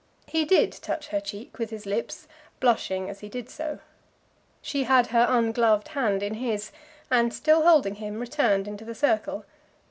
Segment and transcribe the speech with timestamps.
[0.25, 2.27] He did touch her cheek with his lips,
[2.59, 3.77] blushing as he did so.
[4.59, 6.71] She had her ungloved hand in his,
[7.11, 9.45] and, still holding him, returned into the circle.